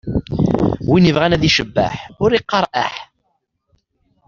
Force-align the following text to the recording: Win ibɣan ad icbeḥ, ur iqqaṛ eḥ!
Win 0.89 1.09
ibɣan 1.11 1.35
ad 1.35 1.43
icbeḥ, 1.49 1.95
ur 2.23 2.31
iqqaṛ 2.33 2.65
eḥ! 2.83 2.93